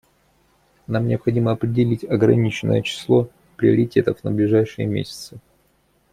[0.87, 5.37] Нам необходимо определить ограниченное число приоритетов на ближайшие месяцы.